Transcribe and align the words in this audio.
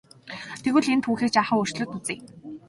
Тэгвэл 0.63 0.89
энэ 0.93 1.03
түүхийг 1.03 1.31
жаахан 1.35 1.57
өөрчлөөд 1.59 1.91
үзье. 1.97 2.15